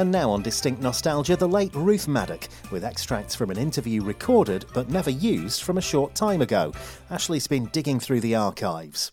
[0.00, 4.64] And now on Distinct Nostalgia, the late Ruth Madoc, with extracts from an interview recorded
[4.72, 6.72] but never used from a short time ago.
[7.10, 9.12] Ashley's been digging through the archives.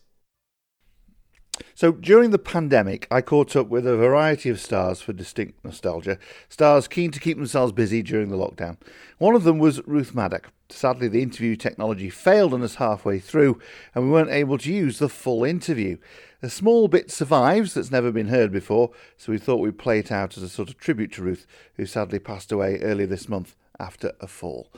[1.78, 6.18] So during the pandemic, I caught up with a variety of stars for distinct nostalgia,
[6.48, 8.78] stars keen to keep themselves busy during the lockdown.
[9.18, 10.46] One of them was Ruth Madoc.
[10.70, 13.60] Sadly, the interview technology failed on us halfway through,
[13.94, 15.98] and we weren't able to use the full interview.
[16.42, 20.10] A small bit survives that's never been heard before, so we thought we'd play it
[20.10, 23.54] out as a sort of tribute to Ruth, who sadly passed away earlier this month
[23.78, 24.72] after a fall.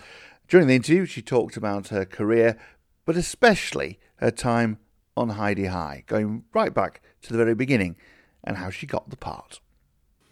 [0.48, 2.58] During the interview, she talked about her career,
[3.06, 4.76] but especially her time
[5.20, 7.96] on Hi-de-Hi, going right back to the very beginning
[8.42, 9.60] and how she got the part.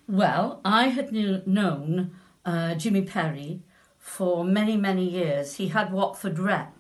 [0.08, 1.12] Well, I had
[1.46, 3.62] known uh, Jimmy Perry
[3.98, 5.56] for many, many years.
[5.56, 6.74] He had Watford Rep.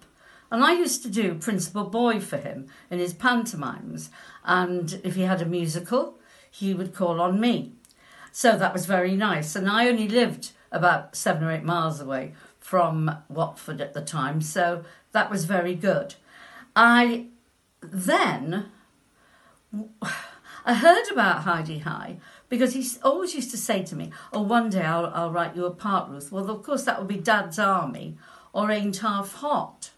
[0.50, 4.10] And I used to do Principal Boy for him in his pantomimes.
[4.44, 6.18] And if he had a musical,
[6.50, 7.74] he would call on me.
[8.32, 9.54] So that was very nice.
[9.54, 14.40] And I only lived about seven or eight miles away from Watford at the time.
[14.40, 16.14] So that was very good.
[16.74, 17.26] I
[17.80, 18.70] then
[20.64, 24.82] I heard about Hi-de-Hi because he always used to say to me, "Oh, one day
[24.82, 28.16] I'll, I'll write you a part, Ruth." Well, of course, that would be Dad's Army
[28.52, 29.90] or Ain't Half Hot,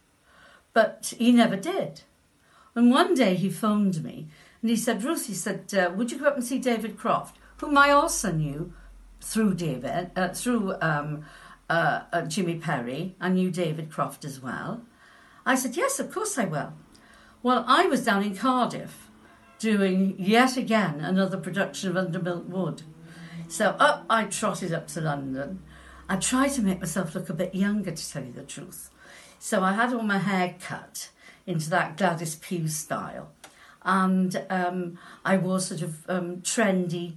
[0.73, 2.03] but he never did.
[2.75, 4.29] And one day he phoned me
[4.63, 7.37] and he said, "Ruth," he said, uh, "Would you go up and see David Croft,
[7.59, 8.73] whom I also knew
[9.21, 11.25] through David, uh, through um,
[11.69, 13.17] uh, uh Jimmy Perry.
[13.21, 14.83] I knew David Croft as well."
[15.47, 16.75] I said, "Yes, of course I will."
[17.43, 19.09] Well, I was down in Cardiff
[19.59, 22.83] doing yet again another production of Under Milk Wood.
[23.49, 25.63] So up I trotted up to London.
[26.07, 28.91] I tried to make myself look a bit younger, to tell you the truth.
[29.39, 31.09] So I had all my hair cut
[31.47, 33.31] into that Gladys Pugh style.
[33.83, 37.15] And um, I wore sort of um, trendy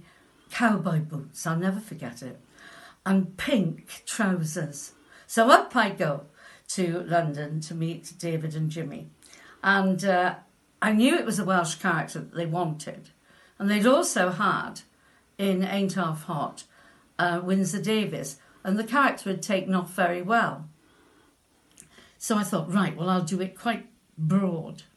[0.50, 2.40] cowboy boots, I'll never forget it,
[3.04, 4.92] and pink trousers.
[5.26, 6.22] So up I go
[6.68, 9.10] to London to meet David and Jimmy.
[9.64, 10.34] And uh,
[10.82, 13.08] I knew it was a Welsh character that they wanted.
[13.58, 14.82] And they'd also had
[15.38, 16.64] in Ain't Half Hot
[17.18, 20.68] uh, Windsor Davies, and the character had taken off very well.
[22.18, 24.84] So I thought, right, well, I'll do it quite broad.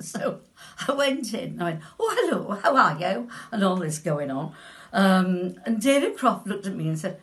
[0.00, 0.42] So
[0.86, 3.28] I went in, and I went, oh, hello, how are you?
[3.50, 4.52] And all this going on.
[4.92, 7.18] Um, and David Croft looked at me and said,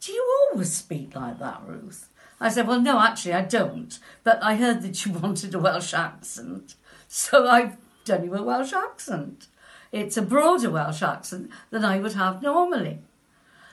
[0.00, 2.08] do you always speak like that, Ruth?
[2.40, 3.98] I said, Well, no, actually, I don't.
[4.24, 6.74] But I heard that you wanted a Welsh accent.
[7.08, 9.46] So I've done you a Welsh accent.
[9.92, 12.98] It's a broader Welsh accent than I would have normally.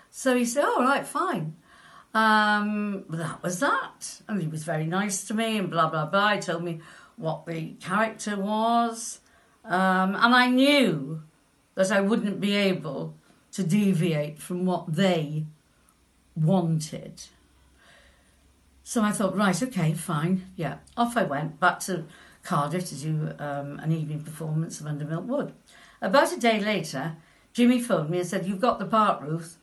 [0.09, 1.56] So he said, All right, fine.
[2.13, 4.22] Um, that was that.
[4.28, 6.35] And he was very nice to me and blah, blah, blah.
[6.35, 6.80] He told me
[7.18, 9.19] what the character was.
[9.66, 11.24] Um, and I knew
[11.75, 13.16] that I wouldn't be able
[13.53, 15.45] to deviate from what they
[16.35, 17.24] wanted.
[18.83, 20.77] So I thought, right, okay, fine, yeah.
[20.97, 22.05] Off I went back to
[22.44, 25.53] Cardiff to do um, an evening performance of Under Milk Wood.
[26.01, 27.16] About a day later,
[27.53, 29.57] Jimmy phoned me and said, You've got the part, Ruth.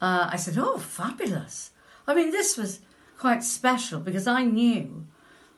[0.00, 1.70] Uh, I said, Oh, fabulous.
[2.06, 2.80] I mean, this was
[3.18, 5.06] quite special because I knew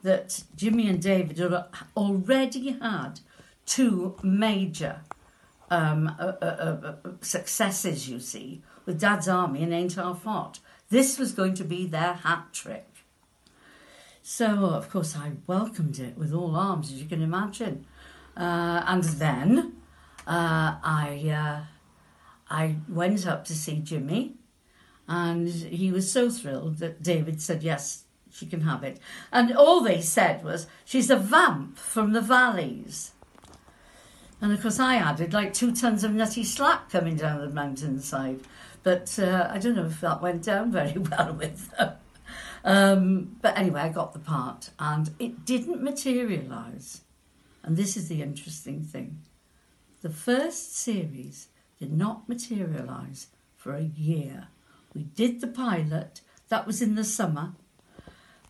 [0.03, 1.41] that Jimmy and David
[1.97, 3.21] already had
[3.67, 5.01] two major
[5.71, 10.61] um, uh, uh, uh, uh, successes, you see, with Dad's Army and Ain't Half Hot.
[10.91, 12.98] This was going to be their hat trick.
[14.31, 17.87] So, of course, I welcomed it with all arms, as you can imagine.
[18.37, 19.77] Uh, and then
[20.27, 21.65] uh, I, uh,
[22.55, 24.35] I went up to see Jimmy,
[25.09, 29.01] and he was so thrilled that David said, Yes, she can have it.
[29.33, 33.13] And all they said was, She's a vamp from the valleys.
[34.43, 38.41] And of course, I added like two tons of nutty slack coming down the mountainside.
[38.83, 41.95] But uh, I don't know if that went down very well with them.
[42.65, 47.03] Um, but anyway, I got the part and it didn't materialise.
[47.63, 49.23] And this is the interesting thing.
[50.03, 54.49] The first series did not materialise for a year.
[54.95, 57.53] We did the pilot, that was in the summer.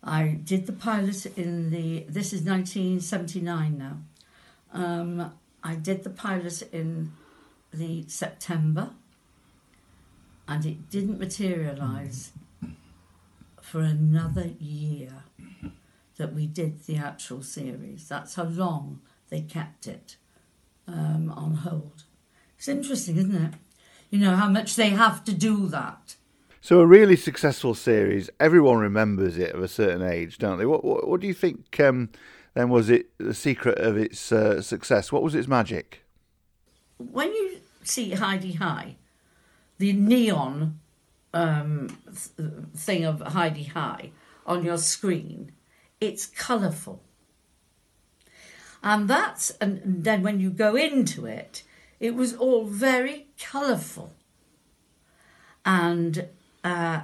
[0.03, 3.97] I did the pilot in the, this is 1979 now.
[4.71, 5.33] Um,
[5.63, 7.11] I did the pilot in
[7.73, 8.91] the September
[10.47, 12.31] and it didn't materialise
[13.69, 15.23] for another year
[16.17, 18.07] that we did the actual series.
[18.07, 20.17] That's how long they kept it
[20.87, 22.03] um, on hold.
[22.57, 23.53] It's interesting, isn't it?
[24.09, 26.15] You know, how much they have to do that.
[26.61, 30.65] So, a really successful series, everyone remembers it of a certain age, don't they?
[30.65, 32.09] What, what, what do you think um,
[32.55, 35.11] then was it the secret of its uh, success?
[35.11, 36.03] What was its magic?
[36.97, 38.95] When you see Hi-de-Hi,
[39.77, 40.79] the neon
[41.33, 41.89] um,
[42.75, 44.11] thing of Hi-de-Hi
[44.45, 45.51] on your screen,
[46.01, 47.03] it's colourful.
[48.81, 51.63] And that's, and then when you go into it,
[51.99, 54.13] it was all very colourful.
[55.65, 56.29] And
[56.63, 57.01] uh,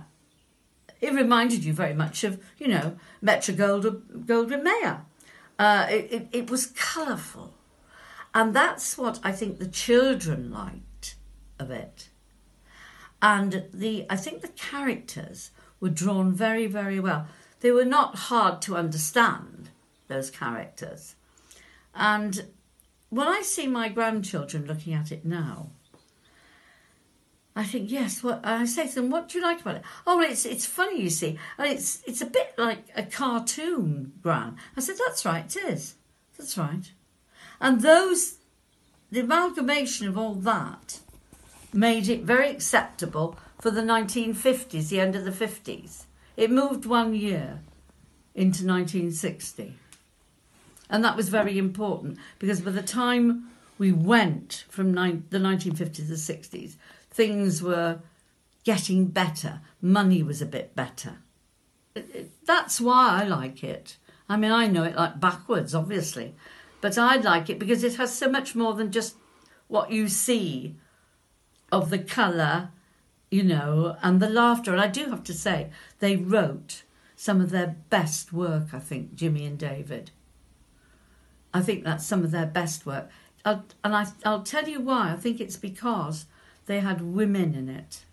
[1.01, 5.01] it reminded you very much of, you know, Metro Goldwyn Mayer.
[5.59, 7.53] Uh, it, it, it was colourful.
[8.33, 11.15] And that's what I think the children liked
[11.59, 12.09] of it.
[13.21, 17.27] And the I think the characters were drawn very, very well.
[17.61, 19.69] They were not hard to understand,
[20.07, 21.15] those characters.
[21.93, 22.45] And
[23.09, 25.71] when I see my grandchildren looking at it now,
[27.55, 28.21] I think yes.
[28.21, 29.83] What I say to them, what do you like about it?
[30.05, 34.57] Oh, it's it's funny, you see, and it's it's a bit like a cartoon, Gran.
[34.75, 35.95] I said that's right, it is.
[36.37, 36.91] That's right.
[37.61, 38.39] And those,
[39.09, 40.99] the amalgamation of all that,
[41.75, 46.05] made it very acceptable for the 1950s, the end of the 50s.
[46.37, 47.61] It moved one year
[48.33, 49.75] into 1960.
[50.89, 56.01] And that was very important because by the time we went from the 1950s to
[56.03, 56.75] the 60s,
[57.09, 57.99] things were
[58.63, 59.61] getting better.
[59.81, 61.17] Money was a bit better.
[61.95, 63.97] It- it- That's why I like it.
[64.29, 66.35] I mean, I know it like backwards, obviously,
[66.81, 69.15] but I like it because it has so much more than just
[69.67, 70.75] what you see
[71.71, 72.69] of the colour,
[73.31, 74.71] you know, and the laughter.
[74.71, 75.69] And I do have to say,
[75.99, 76.83] they wrote
[77.15, 80.11] some of their best work, I think, Jimmy and David.
[81.53, 83.09] I think that's some of their best work.
[83.45, 85.11] I'll, and I, I'll tell you why.
[85.11, 86.25] I think it's because
[86.65, 88.05] they had women in it.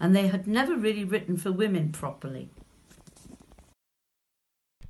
[0.00, 2.50] And they had never really written for women properly.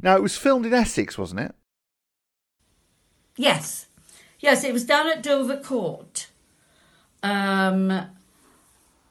[0.02, 1.54] Now, it was filmed in Essex, wasn't it?
[3.36, 3.86] Yes.
[4.40, 6.27] Yes, it was down at Dovercourt.
[7.22, 8.06] Um,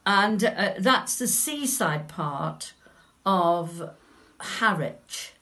[0.05, 2.73] and uh, that's the seaside part
[3.25, 3.91] of
[4.39, 5.33] Harwich.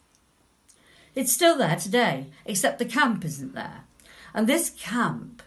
[1.13, 3.83] It's still there today, except the camp isn't there.
[4.33, 5.41] And this camp,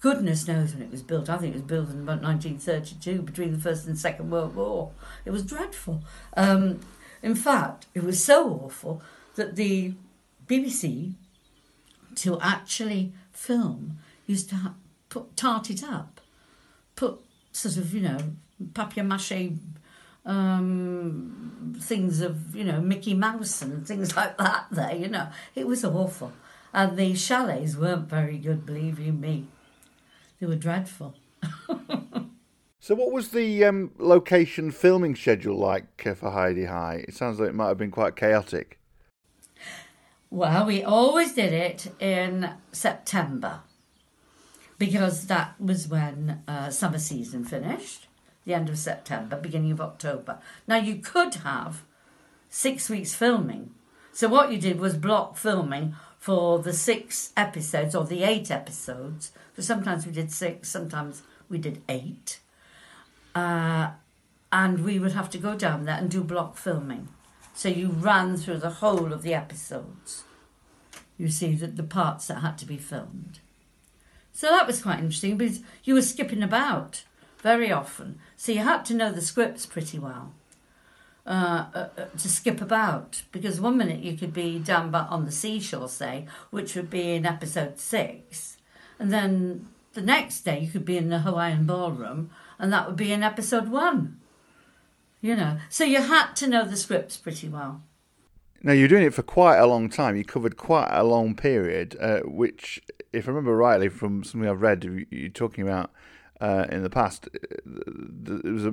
[0.00, 1.28] goodness knows when it was built.
[1.28, 4.92] I think it was built in about 1932, between the First and Second World War.
[5.24, 6.02] It was dreadful.
[6.36, 6.80] Um,
[7.22, 9.02] in fact, it was so awful
[9.34, 9.94] that the
[10.46, 11.14] BBC,
[12.16, 14.74] to actually film, used to ha-
[15.08, 16.20] put tart it up,
[17.02, 17.20] put
[17.52, 18.18] sort of, you know,
[18.74, 19.58] papier mâché
[20.24, 25.28] um, things of, you know, Mickey Mouse and things like that there, you know.
[25.54, 26.32] It was awful.
[26.72, 29.46] And the chalets weren't very good, believe you me.
[30.38, 31.14] They were dreadful.
[32.84, 37.04] So, what was the um, location filming schedule like uh, for Hi-de-Hi?
[37.06, 38.80] It sounds like it might have been quite chaotic.
[40.30, 43.60] Well, we always did it in September
[44.82, 48.08] because that was when uh, summer season finished,
[48.44, 50.40] the end of September, beginning of October.
[50.66, 51.84] Now, you could have
[52.50, 53.70] six weeks filming.
[54.12, 59.30] So, what you did was block filming for the six episodes or the eight episodes,
[59.52, 62.40] because sometimes we did six, sometimes we did eight.
[63.36, 63.92] Uh,
[64.50, 67.06] and we would have to go down there and do block filming.
[67.54, 70.24] So you ran through the whole of the episodes.
[71.16, 73.38] You see that the parts that had to be filmed.
[74.32, 77.04] So that was quite interesting because you were skipping about
[77.42, 78.18] very often.
[78.36, 80.32] So you had to know the scripts pretty well
[81.26, 83.22] uh, uh, uh, to skip about.
[83.30, 87.26] Because one minute you could be down on the seashore, say, which would be in
[87.26, 88.56] episode six.
[88.98, 92.96] And then the next day you could be in the Hawaiian ballroom and that would
[92.96, 94.20] be in episode one.
[95.20, 97.82] You know, so you had to know the scripts pretty well.
[98.62, 100.16] Now, you're doing it for quite a long time.
[100.16, 102.80] You covered quite a long period, uh, which,
[103.12, 105.90] if I remember rightly from something I've read, you- you're talking about
[106.40, 107.38] uh, in the past, uh,
[108.44, 108.70] it was a,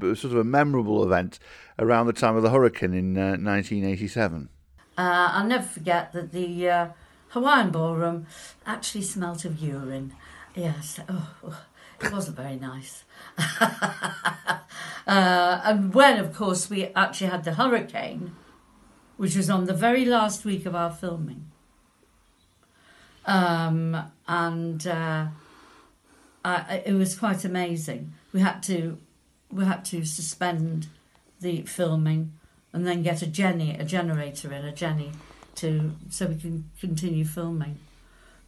[0.00, 1.38] a sort of a memorable event
[1.78, 4.48] around the time of the hurricane in uh, 1987.
[4.96, 6.88] Uh, I'll never forget that the uh,
[7.30, 8.26] Hawaiian ballroom
[8.66, 10.12] actually smelt of urine.
[10.54, 11.64] Yes, oh, oh,
[12.00, 13.04] it wasn't very nice.
[13.60, 14.58] uh,
[15.64, 18.36] and when, of course, we actually had the hurricane,
[19.16, 21.50] which was on the very last week of our filming.
[23.26, 23.96] Um,
[24.26, 25.26] and uh,
[26.44, 28.12] I, it was quite amazing.
[28.32, 28.98] We had to
[29.50, 30.86] we had to suspend
[31.40, 32.32] the filming
[32.72, 35.12] and then get a Jenny, a generator in, a Jenny,
[35.56, 37.78] to so we can continue filming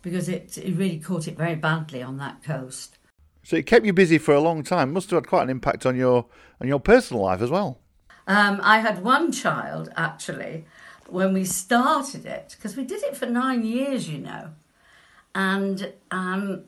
[0.02, 2.98] because it it really caught it very badly on that coast.
[3.44, 4.92] So it kept you busy for a long time.
[4.92, 6.26] Must have had quite an impact on your
[6.60, 7.78] on your personal life as well.
[8.26, 10.64] Um, I had one child actually
[11.08, 14.50] when we started it because we did it for nine years, you know,
[15.34, 16.64] and um,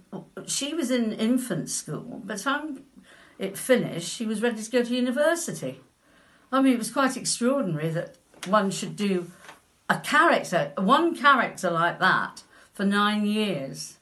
[0.47, 2.85] she was in infant school, but I'm,
[3.39, 5.81] it finished, she was ready to go to university.
[6.51, 8.17] I mean, it was quite extraordinary that
[8.47, 9.31] one should do
[9.89, 12.43] a character, one character like that,
[12.73, 13.99] for nine years.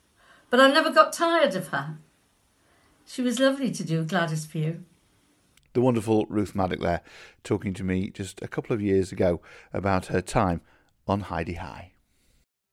[0.51, 1.97] But I never got tired of her.
[3.07, 4.85] She was lovely to do, Gladys Pugh.
[5.73, 7.01] The wonderful Ruth Madoc there,
[7.43, 9.41] talking to me just a couple of years ago
[9.73, 10.61] about her time
[11.09, 11.93] on Hi-de-Hi.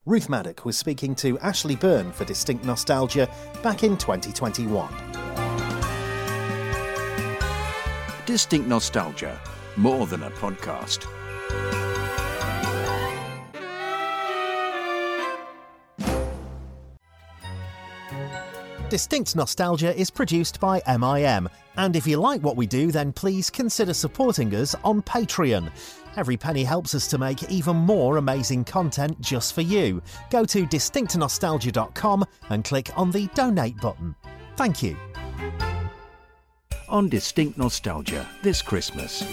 [0.10, 3.30] Ruth Madoc was speaking to Ashley Byrne for Distinct Nostalgia
[3.62, 4.92] back in 2021.
[8.26, 9.40] Distinct Nostalgia,
[9.78, 11.06] more than a podcast.
[18.90, 21.48] Distinct Nostalgia is produced by MIM,
[21.80, 25.72] and if you like what we do, then please consider supporting us on Patreon.
[26.18, 30.02] Every penny helps us to make even more amazing content just for you.
[30.30, 34.14] Go to distinctnostalgia.com and click on the donate button.
[34.58, 34.98] Thank you.
[36.90, 39.24] On Distinct Nostalgia this Christmas.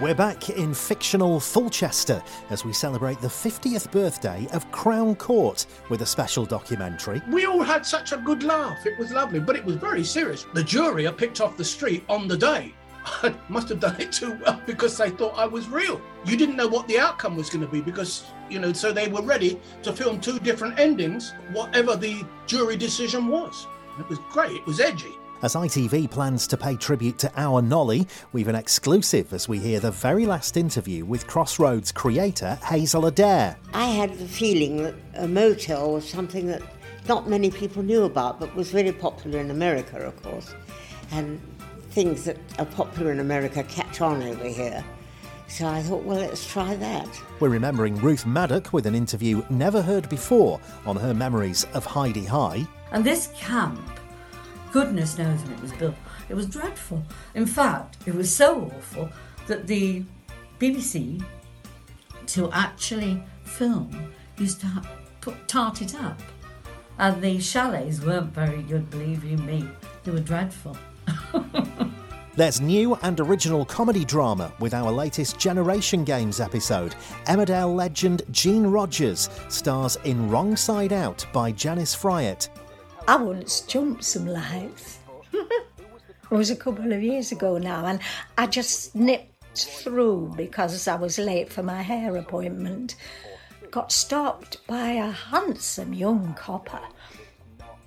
[0.00, 6.02] We're back in fictional Fulchester as we celebrate the 50th birthday of Crown Court with
[6.02, 7.20] a special documentary.
[7.28, 8.86] We all had such a good laugh.
[8.86, 10.46] It was lovely, but it was very serious.
[10.54, 12.74] The jury are picked off the street on the day.
[13.04, 16.00] I must have done it too well because they thought I was real.
[16.24, 19.08] You didn't know what the outcome was going to be because, you know, so they
[19.08, 23.66] were ready to film two different endings, whatever the jury decision was.
[23.98, 24.52] It was great.
[24.52, 25.16] It was edgy.
[25.40, 29.78] As ITV plans to pay tribute to our Nolly, we've an exclusive as we hear
[29.78, 33.56] the very last interview with Crossroads creator Hazel Adair.
[33.72, 36.60] I had the feeling that a motel was something that
[37.08, 40.56] not many people knew about, but was very popular in America, of course.
[41.12, 41.40] And
[41.90, 44.84] things that are popular in America catch on over here.
[45.46, 47.08] So I thought, well, let's try that.
[47.38, 52.66] We're remembering Ruth Madoc with an interview never heard before on her memories of Hi-de-Hi.
[52.90, 54.00] And this camp
[54.72, 55.94] Goodness knows when it was built.
[56.28, 57.02] It was dreadful.
[57.34, 59.08] In fact, it was so awful
[59.46, 60.04] that the
[60.58, 61.24] BBC,
[62.26, 64.82] to actually film, used to
[65.20, 66.20] put, tart it up.
[66.98, 69.68] And the chalets weren't very good, believe you me.
[70.04, 70.76] They were dreadful.
[72.38, 76.94] There's new and original comedy drama with our latest Generation Games episode.
[77.26, 82.48] Emmerdale legend Jean Rogers stars in Wrong Side Out by Janice Fryatt.
[83.08, 84.98] I once jumped some lights.
[85.32, 88.00] it was a couple of years ago now, and
[88.36, 92.96] I just nipped through because I was late for my hair appointment.
[93.70, 96.82] Got stopped by a handsome young copper.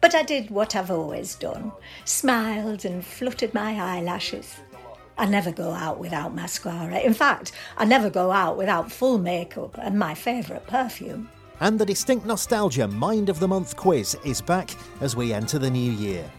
[0.01, 1.71] But I did what I've always done
[2.03, 4.55] smiled and fluttered my eyelashes.
[5.19, 6.97] I never go out without mascara.
[6.97, 11.29] In fact, I never go out without full makeup and my favourite perfume.
[11.61, 15.69] And the Distinct Nostalgia Mind of the Month quiz is back as we enter the
[15.69, 16.29] new year.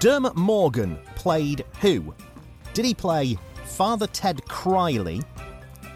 [0.00, 2.12] Dermot Morgan played who?
[2.74, 5.24] Did he play Father Ted Criley,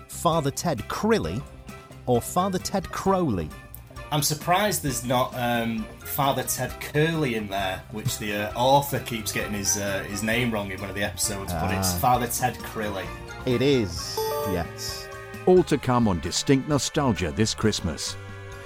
[0.06, 1.42] Father Ted Crilly,
[2.06, 3.49] or Father Ted Crowley?
[4.12, 9.32] I'm surprised there's not um, Father Ted Curley in there, which the uh, author keeps
[9.32, 11.99] getting his uh, his name wrong in one of the episodes, but it's Ah.
[11.99, 13.06] Father Ted Crilly.
[13.44, 14.16] It is,
[14.52, 15.06] yes.
[15.47, 18.17] All to come on Distinct Nostalgia this Christmas.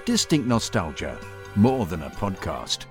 [0.07, 1.19] Distinct Nostalgia,
[1.55, 2.90] more than a podcast.